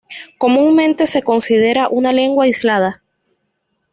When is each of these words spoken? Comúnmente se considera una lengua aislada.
Comúnmente 0.39 1.05
se 1.05 1.21
considera 1.21 1.87
una 1.87 2.11
lengua 2.11 2.45
aislada. 2.45 3.03